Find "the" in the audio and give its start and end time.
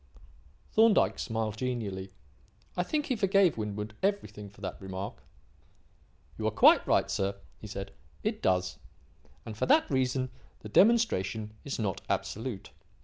10.61-10.69